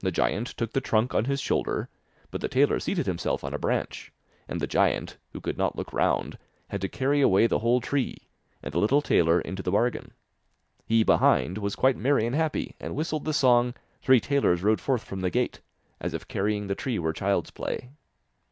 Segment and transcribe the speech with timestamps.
[0.00, 1.88] The giant took the trunk on his shoulder,
[2.32, 4.10] but the tailor seated himself on a branch,
[4.48, 6.36] and the giant, who could not look round,
[6.70, 8.16] had to carry away the whole tree,
[8.64, 10.10] and the little tailor into the bargain:
[10.86, 15.04] he behind, was quite merry and happy, and whistled the song: 'Three tailors rode forth
[15.04, 15.60] from the gate,'
[16.00, 17.90] as if carrying the tree were child's play.